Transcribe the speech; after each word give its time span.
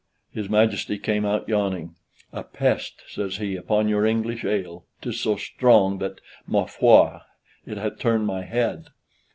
His 0.31 0.49
Majesty 0.49 0.97
came 0.97 1.27
out 1.27 1.47
yawning: 1.47 1.93
"A 2.33 2.43
pest," 2.43 3.03
says 3.07 3.37
he, 3.37 3.55
"upon 3.55 3.87
your 3.87 4.03
English 4.03 4.43
ale, 4.43 4.83
'tis 4.99 5.19
so 5.21 5.35
strong 5.35 5.99
that, 5.99 6.19
ma 6.47 6.65
foi, 6.65 7.19
it 7.67 7.77
hath 7.77 7.99
turned 7.99 8.25
my 8.25 8.41
head." 8.41 8.87